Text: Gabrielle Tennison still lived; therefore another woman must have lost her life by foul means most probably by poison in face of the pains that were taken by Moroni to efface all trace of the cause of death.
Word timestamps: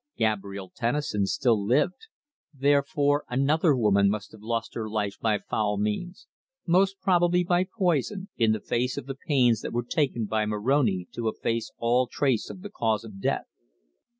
Gabrielle 0.17 0.71
Tennison 0.73 1.27
still 1.27 1.63
lived; 1.63 2.07
therefore 2.51 3.23
another 3.29 3.75
woman 3.75 4.09
must 4.09 4.31
have 4.31 4.41
lost 4.41 4.73
her 4.73 4.89
life 4.89 5.19
by 5.21 5.37
foul 5.37 5.77
means 5.77 6.25
most 6.65 6.99
probably 6.99 7.43
by 7.43 7.63
poison 7.77 8.27
in 8.35 8.59
face 8.61 8.97
of 8.97 9.05
the 9.05 9.13
pains 9.27 9.61
that 9.61 9.73
were 9.73 9.85
taken 9.87 10.25
by 10.25 10.43
Moroni 10.47 11.07
to 11.13 11.27
efface 11.27 11.69
all 11.77 12.07
trace 12.07 12.49
of 12.49 12.63
the 12.63 12.71
cause 12.71 13.03
of 13.03 13.21
death. 13.21 13.45